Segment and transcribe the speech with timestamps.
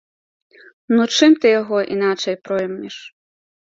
[0.95, 2.95] Ну, чым ты яго іначай проймеш?